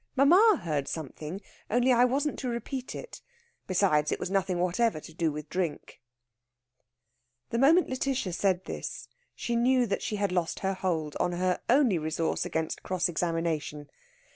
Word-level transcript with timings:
Mamma 0.15 0.59
heard 0.63 0.87
something. 0.87 1.41
Only 1.69 1.91
I 1.93 2.05
wasn't 2.05 2.39
to 2.39 2.49
repeat 2.49 2.95
it. 2.95 3.21
Besides, 3.67 4.11
it 4.11 4.19
was 4.19 4.31
nothing 4.31 4.57
whatever 4.57 4.99
to 4.99 5.13
do 5.13 5.31
with 5.31 5.47
drink." 5.47 6.01
The 7.51 7.59
moment 7.59 7.87
Lætitia 7.87 8.33
said 8.33 8.65
this, 8.65 9.07
she 9.35 9.55
knew 9.55 9.85
that 9.85 10.01
she 10.01 10.15
had 10.15 10.31
lost 10.31 10.61
her 10.61 10.73
hold 10.73 11.15
on 11.19 11.33
her 11.33 11.61
only 11.69 11.99
resource 11.99 12.45
against 12.47 12.81
cross 12.81 13.07
examination. 13.09 13.91